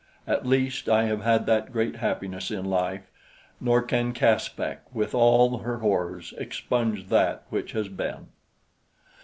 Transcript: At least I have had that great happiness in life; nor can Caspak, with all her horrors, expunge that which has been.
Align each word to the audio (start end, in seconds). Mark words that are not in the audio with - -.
At 0.25 0.47
least 0.47 0.89
I 0.89 1.03
have 1.03 1.21
had 1.21 1.45
that 1.45 1.71
great 1.71 1.97
happiness 1.97 2.49
in 2.49 2.65
life; 2.65 3.11
nor 3.59 3.83
can 3.83 4.13
Caspak, 4.13 4.79
with 4.91 5.13
all 5.13 5.59
her 5.59 5.77
horrors, 5.77 6.33
expunge 6.39 7.09
that 7.09 7.43
which 7.51 7.73
has 7.73 7.87
been. 7.87 8.29